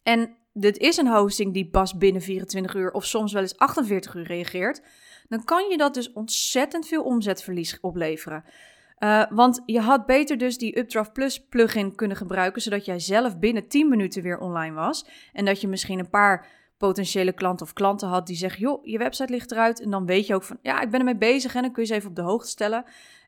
En 0.04 0.36
dit 0.54 0.78
is 0.78 0.98
een 0.98 1.08
hosting 1.08 1.54
die 1.54 1.70
pas 1.70 1.98
binnen 1.98 2.22
24 2.22 2.76
uur 2.76 2.92
of 2.92 3.06
soms 3.06 3.34
wel 3.34 3.42
eens 3.42 3.58
48 3.58 4.16
uur 4.16 4.24
reageert. 4.24 4.82
Dan 5.28 5.44
kan 5.44 5.70
je 5.70 5.78
dat 5.78 5.94
dus 5.94 6.14
ontzettend 6.14 6.88
veel 6.88 7.04
omzetverlies 7.04 7.80
opleveren. 7.80 8.44
Uh, 9.00 9.24
want 9.30 9.62
je 9.66 9.80
had 9.80 10.06
beter 10.06 10.38
dus 10.38 10.58
die 10.58 10.78
Updraft 10.78 11.14
Plus 11.14 11.48
plugin 11.48 11.96
kunnen 11.96 12.18
gebruiken, 12.18 12.62
zodat 12.62 12.86
jij 12.86 13.00
zelf 13.00 13.40
binnen 13.40 13.68
10 13.68 13.90
minuten 13.90 14.24
weer 14.24 14.40
online 14.40 14.76
was. 14.76 15.06
En 15.34 15.46
dat 15.46 15.62
je 15.62 15.68
misschien 15.68 16.00
een 16.00 16.10
paar 16.10 16.48
potentiële 16.82 17.32
klanten 17.32 17.66
of 17.66 17.74
klanten 17.74 18.08
had 18.08 18.28
die 18.28 18.36
zeggen: 18.36 18.62
joh, 18.62 18.86
je 18.86 18.98
website 18.98 19.32
ligt 19.32 19.52
eruit. 19.52 19.82
En 19.82 19.90
dan 19.90 20.06
weet 20.06 20.28
je 20.28 20.36
ook 20.36 20.44
van, 20.44 20.58
ja, 20.62 20.82
ik 20.82 20.90
ben 20.90 21.00
ermee 21.00 21.18
bezig 21.18 21.56
en 21.56 21.62
dan 21.62 21.72
kun 21.72 21.82
je 21.82 21.88
ze 21.88 21.96
even 21.96 22.10
op 22.10 22.16
de 22.16 22.22
hoogte 22.22 22.50
stellen. 22.50 22.84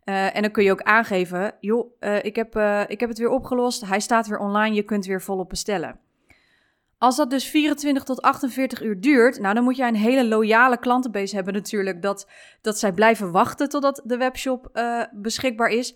Uh, 0.06 0.36
en 0.36 0.42
dan 0.42 0.52
kun 0.52 0.64
je 0.64 0.72
ook 0.72 0.82
aangeven, 0.82 1.56
joh, 1.60 1.92
uh, 2.00 2.24
ik, 2.24 2.36
heb, 2.36 2.56
ik 2.88 3.00
heb 3.00 3.10
het 3.10 3.18
weer 3.18 3.30
opgelost, 3.30 3.86
hij 3.86 4.00
staat 4.00 4.28
weer 4.28 4.40
online, 4.40 4.76
je 4.76 4.84
kunt 4.84 5.06
weer 5.06 5.22
volop 5.22 5.50
bestellen. 5.50 6.00
Als 6.98 7.16
dat 7.16 7.30
dus 7.30 7.46
24 7.46 8.04
tot 8.04 8.22
48 8.22 8.82
uur 8.82 9.02
duurt, 9.02 9.40
nou 9.40 9.54
dan 9.54 9.64
moet 9.64 9.78
jij 9.78 9.88
een 9.88 9.96
hele 9.96 10.28
loyale 10.28 10.78
klantenbase 10.78 11.36
hebben 11.36 11.54
natuurlijk. 11.54 12.02
Dat, 12.02 12.28
dat 12.62 12.80
zij 12.80 12.92
blijven 12.92 13.32
wachten 13.32 13.70
totdat 13.70 14.02
de 14.04 14.18
webshop 14.18 14.72
beschikbaar 15.12 15.70
is. 15.70 15.96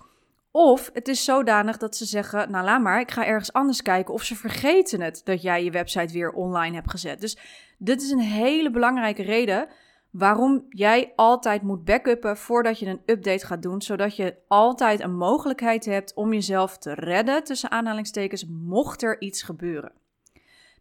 Of 0.60 0.90
het 0.94 1.08
is 1.08 1.24
zodanig 1.24 1.78
dat 1.78 1.96
ze 1.96 2.06
zeggen, 2.06 2.52
nou 2.52 2.66
laat 2.66 2.82
maar, 2.82 3.00
ik 3.00 3.12
ga 3.12 3.26
ergens 3.26 3.54
anders 3.54 3.82
kijken. 3.82 4.14
Of 4.14 4.24
ze 4.24 4.36
vergeten 4.36 5.02
het 5.02 5.22
dat 5.24 5.42
jij 5.42 5.64
je 5.64 5.72
website 5.72 6.14
weer 6.14 6.32
online 6.32 6.76
hebt 6.76 6.90
gezet. 6.90 7.22
Dus 7.22 7.38
dit 7.78 8.02
is 8.02 8.12
een 8.12 8.20
hele 8.20 8.72
belangrijke 8.72 9.24
reden 9.24 9.68
waarom 10.12 10.66
jij 10.70 11.14
altijd 11.16 11.62
moet 11.62 11.84
backuppen 11.84 12.38
voordat 12.38 12.80
je 12.80 12.86
een 12.86 13.02
update 13.06 13.46
gaat 13.46 13.62
doen. 13.62 13.82
Zodat 13.82 14.16
je 14.16 14.36
altijd 14.48 15.00
een 15.00 15.16
mogelijkheid 15.16 15.86
hebt 15.86 16.14
om 16.14 16.34
jezelf 16.34 16.78
te 16.78 16.94
redden, 16.94 17.44
tussen 17.44 17.72
aanhalingstekens, 17.72 18.46
mocht 18.50 19.04
er 19.04 19.22
iets 19.22 19.42
gebeuren. 19.42 19.92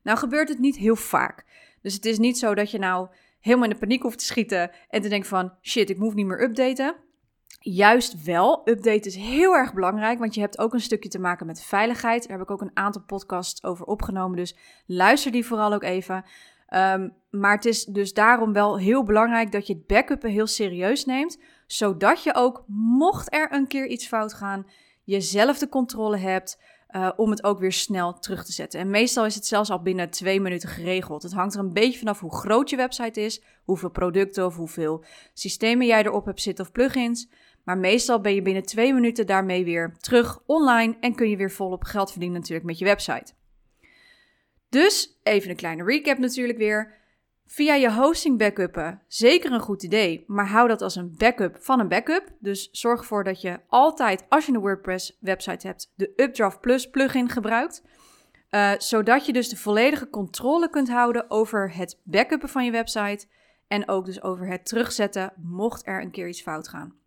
Nou 0.02 0.18
gebeurt 0.18 0.49
het 0.49 0.59
niet 0.59 0.76
heel 0.76 0.97
vaak. 0.97 1.45
Dus 1.83 1.95
het 1.95 2.04
is 2.04 2.18
niet 2.18 2.38
zo 2.38 2.54
dat 2.54 2.71
je 2.71 2.78
nou 2.78 3.09
helemaal 3.40 3.64
in 3.64 3.73
de 3.73 3.78
paniek 3.78 4.02
hoeft 4.02 4.18
te 4.18 4.25
schieten 4.25 4.71
en 4.88 5.02
te 5.02 5.09
denken 5.09 5.28
van 5.28 5.52
shit, 5.62 5.90
ik 5.90 5.99
moet 5.99 6.14
niet 6.14 6.26
meer 6.26 6.42
updaten. 6.42 7.06
Juist 7.69 8.25
wel. 8.25 8.61
Update 8.65 9.09
is 9.09 9.17
heel 9.17 9.55
erg 9.55 9.75
belangrijk, 9.75 10.19
want 10.19 10.35
je 10.35 10.41
hebt 10.41 10.59
ook 10.59 10.73
een 10.73 10.81
stukje 10.81 11.09
te 11.09 11.19
maken 11.19 11.47
met 11.47 11.63
veiligheid. 11.63 12.23
Daar 12.23 12.39
heb 12.39 12.47
ik 12.47 12.53
ook 12.53 12.61
een 12.61 12.77
aantal 12.77 13.03
podcasts 13.03 13.65
over 13.65 13.87
opgenomen, 13.87 14.37
dus 14.37 14.57
luister 14.87 15.33
die 15.33 15.47
vooral 15.47 15.73
ook 15.73 15.83
even. 15.83 16.25
Um, 16.75 17.15
maar 17.31 17.55
het 17.55 17.65
is 17.65 17.85
dus 17.85 18.13
daarom 18.13 18.53
wel 18.53 18.79
heel 18.79 19.03
belangrijk 19.03 19.53
dat 19.53 19.67
je 19.67 19.73
het 19.73 19.87
backuppen 19.87 20.31
heel 20.31 20.47
serieus 20.47 21.05
neemt, 21.05 21.39
zodat 21.67 22.23
je 22.23 22.35
ook, 22.35 22.65
mocht 22.99 23.35
er 23.35 23.53
een 23.53 23.67
keer 23.67 23.87
iets 23.87 24.07
fout 24.07 24.35
gaan, 24.35 24.67
jezelf 25.05 25.59
de 25.59 25.69
controle 25.69 26.17
hebt. 26.17 26.59
Uh, 26.91 27.11
om 27.17 27.31
het 27.31 27.45
ook 27.45 27.59
weer 27.59 27.73
snel 27.73 28.19
terug 28.19 28.45
te 28.45 28.53
zetten. 28.53 28.81
En 28.81 28.91
meestal 28.91 29.25
is 29.25 29.35
het 29.35 29.47
zelfs 29.47 29.71
al 29.71 29.83
binnen 29.83 30.11
twee 30.11 30.41
minuten 30.41 30.69
geregeld. 30.69 31.23
Het 31.23 31.33
hangt 31.33 31.55
er 31.55 31.61
een 31.61 31.73
beetje 31.73 31.99
vanaf 31.99 32.21
hoe 32.21 32.35
groot 32.35 32.71
je 32.71 32.77
website 32.77 33.21
is, 33.21 33.43
hoeveel 33.65 33.91
producten 33.91 34.47
of 34.47 34.57
hoeveel 34.57 35.05
systemen 35.35 35.87
jij 35.87 36.05
erop 36.05 36.25
hebt 36.25 36.43
zitten 36.43 36.65
of 36.65 36.73
plugins. 36.73 37.29
Maar 37.67 37.79
meestal 37.79 38.21
ben 38.21 38.35
je 38.35 38.43
binnen 38.43 38.63
twee 38.63 38.95
minuten 38.95 39.27
daarmee 39.27 39.65
weer 39.65 39.97
terug 40.01 40.39
online 40.47 40.97
en 41.01 41.15
kun 41.15 41.31
je 41.31 41.37
weer 41.37 41.51
volop 41.51 41.85
geld 41.85 42.11
verdienen 42.11 42.39
natuurlijk 42.39 42.67
met 42.67 42.79
je 42.79 42.85
website. 42.85 43.33
Dus 44.69 45.21
even 45.23 45.51
een 45.51 45.57
kleine 45.57 45.85
recap 45.85 46.19
natuurlijk 46.19 46.59
weer. 46.59 46.95
Via 47.47 47.75
je 47.75 47.93
hosting 47.93 48.39
backuppen, 48.39 49.03
zeker 49.09 49.53
een 49.53 49.61
goed 49.61 49.83
idee, 49.83 50.25
maar 50.27 50.49
hou 50.49 50.69
dat 50.69 50.83
als 50.83 50.97
een 50.97 51.15
backup 51.17 51.57
van 51.61 51.81
een 51.81 51.89
backup. 51.89 52.33
Dus 52.41 52.69
zorg 52.73 53.01
ervoor 53.01 53.25
dat 53.25 53.41
je 53.41 53.61
altijd, 53.69 54.25
als 54.29 54.47
je 54.47 54.53
een 54.53 54.61
WordPress 54.61 55.17
website 55.21 55.67
hebt, 55.67 55.93
de 55.95 56.13
Updraft 56.17 56.61
Plus 56.61 56.91
plugin 56.91 57.29
gebruikt. 57.29 57.83
Uh, 58.51 58.73
zodat 58.79 59.27
je 59.27 59.33
dus 59.33 59.49
de 59.49 59.57
volledige 59.57 60.11
controle 60.11 60.71
kunt 60.71 60.89
houden 60.89 61.31
over 61.31 61.75
het 61.75 62.01
backuppen 62.05 62.49
van 62.49 62.65
je 62.65 62.71
website 62.71 63.27
en 63.69 63.89
ook 63.89 64.05
dus 64.05 64.23
over 64.23 64.49
het 64.49 64.67
terugzetten 64.67 65.33
mocht 65.37 65.87
er 65.87 66.03
een 66.03 66.11
keer 66.11 66.29
iets 66.29 66.43
fout 66.43 66.69
gaan. 66.69 67.05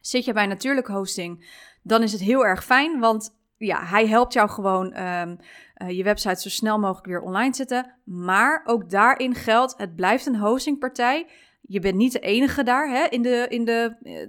Zit 0.00 0.24
je 0.24 0.32
bij 0.32 0.46
natuurlijk 0.46 0.86
hosting, 0.86 1.46
dan 1.82 2.02
is 2.02 2.12
het 2.12 2.20
heel 2.20 2.46
erg 2.46 2.64
fijn, 2.64 3.00
want 3.00 3.36
ja, 3.58 3.84
hij 3.84 4.06
helpt 4.06 4.32
jou 4.32 4.48
gewoon 4.48 5.02
um, 5.02 5.38
uh, 5.76 5.90
je 5.90 6.02
website 6.02 6.40
zo 6.40 6.48
snel 6.48 6.78
mogelijk 6.78 7.06
weer 7.06 7.20
online 7.20 7.54
zetten. 7.54 7.94
Maar 8.04 8.62
ook 8.64 8.90
daarin 8.90 9.34
geldt, 9.34 9.74
het 9.76 9.96
blijft 9.96 10.26
een 10.26 10.36
hostingpartij. 10.36 11.26
Je 11.60 11.80
bent 11.80 11.96
niet 11.96 12.12
de 12.12 12.20
enige 12.20 12.62
daar 12.62 12.90
hè, 12.90 13.04
in, 13.04 13.22
de, 13.22 13.46
in, 13.48 13.64
de, 13.64 13.96
eh, 14.02 14.28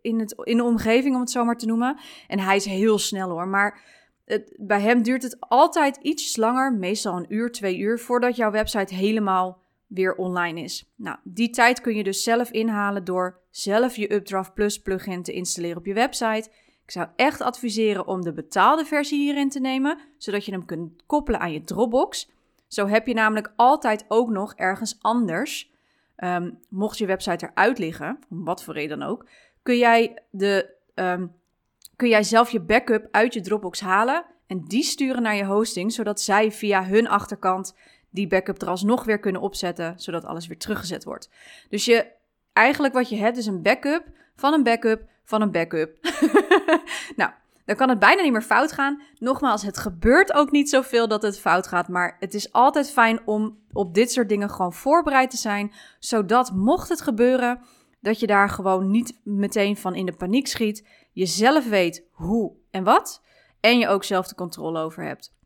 in, 0.00 0.18
het, 0.18 0.34
in 0.42 0.56
de 0.56 0.64
omgeving, 0.64 1.14
om 1.14 1.20
het 1.20 1.30
zo 1.30 1.44
maar 1.44 1.56
te 1.56 1.66
noemen. 1.66 1.98
En 2.26 2.38
hij 2.38 2.56
is 2.56 2.64
heel 2.64 2.98
snel 2.98 3.30
hoor, 3.30 3.48
maar 3.48 3.80
het, 4.24 4.54
bij 4.56 4.80
hem 4.80 5.02
duurt 5.02 5.22
het 5.22 5.36
altijd 5.40 5.96
iets 5.96 6.36
langer, 6.36 6.72
meestal 6.72 7.16
een 7.16 7.34
uur, 7.34 7.52
twee 7.52 7.78
uur, 7.78 7.98
voordat 7.98 8.36
jouw 8.36 8.50
website 8.50 8.94
helemaal 8.94 9.62
weer 9.86 10.14
online 10.14 10.62
is. 10.62 10.92
Nou, 10.96 11.16
die 11.22 11.50
tijd 11.50 11.80
kun 11.80 11.96
je 11.96 12.04
dus 12.04 12.22
zelf 12.22 12.50
inhalen 12.50 13.04
door 13.04 13.40
zelf 13.58 13.96
je 13.96 14.12
Updraft 14.12 14.54
Plus 14.54 14.82
plugin 14.82 15.22
te 15.22 15.32
installeren 15.32 15.76
op 15.76 15.86
je 15.86 15.94
website 15.94 16.50
ik 16.88 16.94
zou 16.94 17.08
echt 17.16 17.40
adviseren 17.40 18.06
om 18.06 18.22
de 18.22 18.32
betaalde 18.32 18.84
versie 18.84 19.18
hierin 19.18 19.48
te 19.48 19.60
nemen, 19.60 19.98
zodat 20.18 20.44
je 20.44 20.52
hem 20.52 20.64
kunt 20.64 21.02
koppelen 21.06 21.40
aan 21.40 21.52
je 21.52 21.64
Dropbox. 21.64 22.30
Zo 22.68 22.86
heb 22.86 23.06
je 23.06 23.14
namelijk 23.14 23.52
altijd 23.56 24.04
ook 24.08 24.28
nog 24.28 24.54
ergens 24.54 24.98
anders, 25.00 25.72
ehm, 26.16 26.50
mocht 26.68 26.98
je 26.98 27.06
website 27.06 27.46
eruit 27.46 27.78
liggen, 27.78 28.18
om 28.30 28.44
wat 28.44 28.62
voor 28.62 28.74
reden 28.74 28.98
dan 28.98 29.08
ook, 29.08 29.26
kun 29.62 29.76
jij, 29.76 30.22
de, 30.30 30.74
um, 30.94 31.32
kun 31.96 32.08
jij 32.08 32.22
zelf 32.22 32.50
je 32.50 32.60
backup 32.60 33.08
uit 33.10 33.34
je 33.34 33.40
Dropbox 33.40 33.80
halen 33.80 34.24
en 34.46 34.64
die 34.64 34.82
sturen 34.82 35.22
naar 35.22 35.36
je 35.36 35.44
hosting, 35.44 35.92
zodat 35.92 36.20
zij 36.20 36.52
via 36.52 36.84
hun 36.84 37.08
achterkant 37.08 37.74
die 38.10 38.26
backup 38.26 38.62
er 38.62 38.68
alsnog 38.68 39.04
weer 39.04 39.18
kunnen 39.18 39.40
opzetten, 39.40 40.00
zodat 40.00 40.24
alles 40.24 40.46
weer 40.46 40.58
teruggezet 40.58 41.04
wordt. 41.04 41.30
Dus 41.68 41.84
je, 41.84 42.06
eigenlijk 42.52 42.94
wat 42.94 43.08
je 43.08 43.16
hebt 43.16 43.36
is 43.36 43.46
een 43.46 43.62
backup 43.62 44.04
van 44.36 44.52
een 44.52 44.62
backup 44.62 45.08
van 45.24 45.42
een 45.42 45.52
backup. 45.52 45.98
nou, 47.16 47.30
dan 47.64 47.76
kan 47.76 47.88
het 47.88 47.98
bijna 47.98 48.22
niet 48.22 48.32
meer 48.32 48.42
fout 48.42 48.72
gaan. 48.72 49.02
Nogmaals, 49.18 49.62
het 49.62 49.78
gebeurt 49.78 50.32
ook 50.32 50.50
niet 50.50 50.70
zoveel 50.70 51.08
dat 51.08 51.22
het 51.22 51.40
fout 51.40 51.66
gaat. 51.66 51.88
Maar 51.88 52.16
het 52.18 52.34
is 52.34 52.52
altijd 52.52 52.90
fijn 52.90 53.26
om 53.26 53.58
op 53.72 53.94
dit 53.94 54.12
soort 54.12 54.28
dingen 54.28 54.50
gewoon 54.50 54.72
voorbereid 54.72 55.30
te 55.30 55.36
zijn. 55.36 55.72
Zodat 55.98 56.52
mocht 56.52 56.88
het 56.88 57.00
gebeuren, 57.00 57.60
dat 58.00 58.20
je 58.20 58.26
daar 58.26 58.48
gewoon 58.48 58.90
niet 58.90 59.20
meteen 59.24 59.76
van 59.76 59.94
in 59.94 60.06
de 60.06 60.12
paniek 60.12 60.46
schiet. 60.46 60.86
Je 61.12 61.26
zelf 61.26 61.68
weet 61.68 62.04
hoe 62.10 62.52
en 62.70 62.84
wat. 62.84 63.22
En 63.60 63.78
je 63.78 63.88
ook 63.88 64.04
zelf 64.04 64.28
de 64.28 64.34
controle 64.34 64.80
over 64.80 65.04
hebt. 65.04 65.36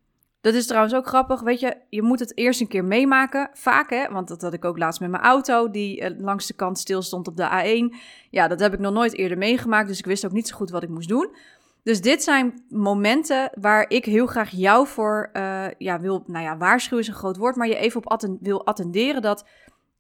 Dat 0.43 0.55
is 0.55 0.67
trouwens 0.67 0.95
ook 0.95 1.07
grappig. 1.07 1.41
Weet 1.41 1.61
je, 1.61 1.77
je 1.89 2.03
moet 2.03 2.21
het 2.21 2.37
eerst 2.37 2.61
een 2.61 2.69
keer 2.69 2.85
meemaken. 2.85 3.51
Vaak, 3.53 3.91
hè? 3.91 4.09
Want 4.11 4.29
dat 4.29 4.43
had 4.43 4.53
ik 4.53 4.65
ook 4.65 4.79
laatst 4.79 5.01
met 5.01 5.11
mijn 5.11 5.23
auto, 5.23 5.71
die 5.71 6.01
eh, 6.01 6.19
langs 6.19 6.47
de 6.47 6.55
kant 6.55 6.79
stil 6.79 7.03
stond 7.03 7.29
op 7.29 7.37
de 7.37 7.49
A1. 7.49 7.97
Ja, 8.31 8.49
dat 8.49 8.61
heb 8.61 8.73
ik 8.73 8.79
nog 8.79 8.93
nooit 8.93 9.15
eerder 9.15 9.39
meegemaakt. 9.39 9.89
Dus 9.89 9.99
ik 9.99 10.05
wist 10.05 10.25
ook 10.25 10.33
niet 10.33 10.49
zo 10.49 10.57
goed 10.57 10.71
wat 10.71 10.83
ik 10.83 10.89
moest 10.89 11.09
doen. 11.09 11.35
Dus 11.83 12.01
dit 12.01 12.23
zijn 12.23 12.65
momenten 12.69 13.51
waar 13.61 13.91
ik 13.91 14.05
heel 14.05 14.27
graag 14.27 14.51
jou 14.51 14.87
voor 14.87 15.31
uh, 15.33 15.67
ja, 15.79 16.01
wil, 16.01 16.23
nou 16.27 16.45
ja, 16.45 16.57
waarschuwen 16.57 17.05
is 17.05 17.09
een 17.09 17.15
groot 17.15 17.37
woord, 17.37 17.57
maar 17.57 17.69
je 17.69 17.77
even 17.77 18.07
op 18.07 18.29
wil 18.41 18.67
attenderen 18.67 19.23
dat 19.23 19.47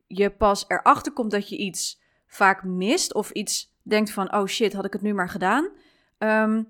je 0.07 0.31
pas 0.31 0.65
erachter 0.69 1.13
komt 1.13 1.31
dat 1.31 1.49
je 1.49 1.57
iets 1.57 2.01
vaak 2.27 2.65
mist 2.65 3.15
of 3.15 3.31
iets 3.31 3.75
denkt 3.83 4.11
van, 4.11 4.35
oh 4.35 4.47
shit, 4.47 4.73
had 4.73 4.85
ik 4.85 4.93
het 4.93 5.03
nu 5.03 5.15
maar 5.15 5.29
gedaan. 5.29 5.69
Um, 6.19 6.69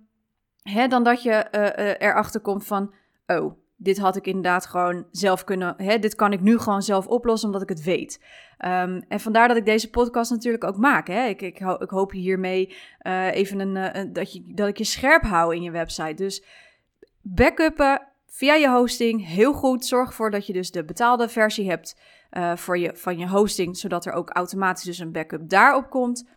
hè, 0.62 0.88
dan 0.88 1.05
dat 1.05 1.23
je 1.23 1.47
uh, 1.52 2.09
erachter 2.09 2.41
komt 2.41 2.67
van, 2.67 2.95
oh, 3.26 3.62
dit 3.83 3.99
had 3.99 4.17
ik 4.17 4.27
inderdaad 4.27 4.67
gewoon 4.67 5.07
zelf 5.11 5.45
kunnen. 5.45 5.75
Hè, 5.77 5.99
dit 5.99 6.15
kan 6.15 6.33
ik 6.33 6.41
nu 6.41 6.59
gewoon 6.59 6.83
zelf 6.83 7.07
oplossen 7.07 7.49
omdat 7.49 7.62
ik 7.62 7.69
het 7.69 7.83
weet. 7.83 8.21
Um, 8.65 9.05
en 9.09 9.21
vandaar 9.21 9.49
dat 9.49 9.57
ik 9.57 9.65
deze 9.65 9.91
podcast 9.91 10.31
natuurlijk 10.31 10.65
ook 10.65 10.77
maak. 10.77 11.07
Hè. 11.07 11.27
Ik, 11.27 11.43
ik, 11.43 11.61
ik 11.79 11.91
hoop 11.91 12.11
hiermee 12.11 12.77
uh, 13.03 13.35
even 13.35 13.61
een, 13.61 13.97
uh, 13.97 14.12
dat, 14.12 14.33
je, 14.33 14.43
dat 14.55 14.69
ik 14.69 14.79
je 14.79 14.85
scherp 14.85 15.23
hou 15.23 15.55
in 15.55 15.62
je 15.62 15.71
website. 15.71 16.15
Dus 16.15 16.45
backuppen 17.21 18.09
via 18.27 18.55
je 18.55 18.69
hosting, 18.71 19.27
heel 19.27 19.53
goed. 19.53 19.87
Zorg 19.87 20.09
ervoor 20.09 20.31
dat 20.31 20.47
je 20.47 20.53
dus 20.53 20.71
de 20.71 20.85
betaalde 20.85 21.29
versie 21.29 21.69
hebt 21.69 22.01
uh, 22.31 22.57
voor 22.57 22.79
je, 22.79 22.91
van 22.95 23.19
je 23.19 23.29
hosting, 23.29 23.77
zodat 23.77 24.05
er 24.05 24.12
ook 24.12 24.31
automatisch 24.31 24.85
dus 24.85 24.99
een 24.99 25.12
backup 25.12 25.49
daarop 25.49 25.91
komt. 25.91 26.29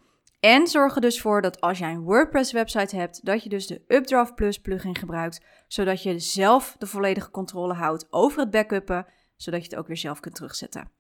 En 0.45 0.67
zorg 0.67 0.95
er 0.95 1.01
dus 1.01 1.21
voor 1.21 1.41
dat 1.41 1.61
als 1.61 1.77
jij 1.77 1.91
een 1.91 2.03
WordPress 2.03 2.51
website 2.51 2.95
hebt, 2.95 3.25
dat 3.25 3.43
je 3.43 3.49
dus 3.49 3.67
de 3.67 3.81
Updraft 3.87 4.35
Plus 4.35 4.59
plugin 4.59 4.95
gebruikt, 4.95 5.45
zodat 5.67 6.03
je 6.03 6.19
zelf 6.19 6.75
de 6.77 6.87
volledige 6.87 7.31
controle 7.31 7.73
houdt 7.73 8.07
over 8.09 8.39
het 8.39 8.51
backuppen, 8.51 9.05
zodat 9.35 9.63
je 9.63 9.69
het 9.69 9.79
ook 9.79 9.87
weer 9.87 9.97
zelf 9.97 10.19
kunt 10.19 10.35
terugzetten. 10.35 10.91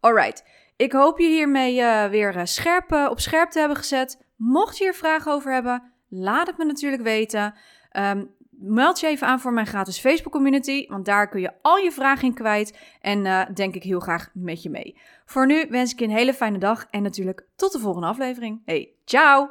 Alright, 0.00 0.44
ik 0.76 0.92
hoop 0.92 1.18
je 1.18 1.26
hiermee 1.26 1.80
uh, 1.80 2.06
weer 2.06 2.34
uh, 2.34 3.10
op 3.10 3.20
scherp 3.20 3.50
te 3.50 3.58
hebben 3.58 3.76
gezet. 3.76 4.24
Mocht 4.36 4.78
je 4.78 4.84
hier 4.84 4.94
vragen 4.94 5.32
over 5.32 5.52
hebben, 5.52 5.92
laat 6.08 6.46
het 6.46 6.58
me 6.58 6.64
natuurlijk 6.64 7.02
weten. 7.02 7.54
Um, 7.92 8.34
meld 8.58 9.00
je 9.00 9.06
even 9.06 9.26
aan 9.26 9.40
voor 9.40 9.52
mijn 9.52 9.66
gratis 9.66 9.98
Facebook 9.98 10.32
community, 10.32 10.86
want 10.88 11.04
daar 11.04 11.28
kun 11.28 11.40
je 11.40 11.52
al 11.62 11.76
je 11.76 11.92
vragen 11.92 12.28
in 12.28 12.34
kwijt 12.34 12.78
en 13.00 13.24
uh, 13.24 13.42
denk 13.54 13.74
ik 13.74 13.82
heel 13.82 14.00
graag 14.00 14.30
met 14.34 14.62
je 14.62 14.70
mee. 14.70 14.98
Voor 15.24 15.46
nu 15.46 15.66
wens 15.70 15.92
ik 15.92 15.98
je 15.98 16.04
een 16.04 16.10
hele 16.10 16.34
fijne 16.34 16.58
dag 16.58 16.86
en 16.90 17.02
natuurlijk 17.02 17.46
tot 17.56 17.72
de 17.72 17.78
volgende 17.78 18.06
aflevering. 18.06 18.62
Hey, 18.64 18.92
ciao! 19.04 19.50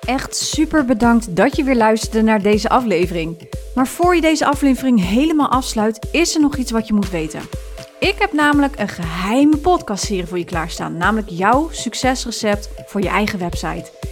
Echt 0.00 0.36
super 0.36 0.84
bedankt 0.84 1.36
dat 1.36 1.56
je 1.56 1.64
weer 1.64 1.76
luisterde 1.76 2.22
naar 2.22 2.42
deze 2.42 2.68
aflevering. 2.68 3.48
Maar 3.74 3.86
voor 3.86 4.14
je 4.14 4.20
deze 4.20 4.46
aflevering 4.46 5.04
helemaal 5.04 5.50
afsluit, 5.50 6.08
is 6.12 6.34
er 6.34 6.40
nog 6.40 6.56
iets 6.56 6.70
wat 6.70 6.86
je 6.86 6.94
moet 6.94 7.10
weten. 7.10 7.40
Ik 8.00 8.14
heb 8.18 8.32
namelijk 8.32 8.78
een 8.78 8.88
geheime 8.88 9.56
podcastserie 9.56 10.26
voor 10.26 10.38
je 10.38 10.44
klaarstaan, 10.44 10.96
namelijk 10.96 11.28
jouw 11.28 11.68
succesrecept 11.70 12.70
voor 12.86 13.00
je 13.00 13.08
eigen 13.08 13.38
website. 13.38 14.09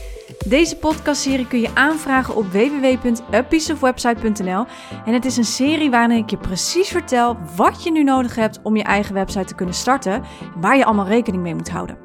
Deze 0.49 0.77
podcastserie 0.77 1.47
kun 1.47 1.61
je 1.61 1.75
aanvragen 1.75 2.37
op 2.37 2.53
www.apieceofwebsite.nl 2.53 4.65
en 5.05 5.13
het 5.13 5.25
is 5.25 5.37
een 5.37 5.45
serie 5.45 5.91
waarin 5.91 6.17
ik 6.17 6.31
je 6.31 6.37
precies 6.37 6.89
vertel 6.89 7.37
wat 7.57 7.83
je 7.83 7.91
nu 7.91 8.03
nodig 8.03 8.35
hebt 8.35 8.61
om 8.63 8.77
je 8.77 8.83
eigen 8.83 9.15
website 9.15 9.45
te 9.45 9.55
kunnen 9.55 9.75
starten 9.75 10.13
en 10.13 10.23
waar 10.61 10.77
je 10.77 10.85
allemaal 10.85 11.07
rekening 11.07 11.43
mee 11.43 11.55
moet 11.55 11.71
houden. 11.71 11.99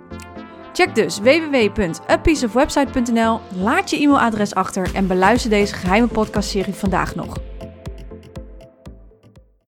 Check 0.74 0.96
dus 0.96 1.20
www.apieceofwebsite.nl, 1.20 3.40
laat 3.56 3.90
je 3.90 4.02
e-mailadres 4.02 4.56
achter 4.56 4.96
en 4.96 5.08
beluister 5.08 5.50
deze 5.50 5.74
geheime 5.74 6.08
podcastserie 6.08 6.74
vandaag 6.74 7.16
nog. 7.16 7.38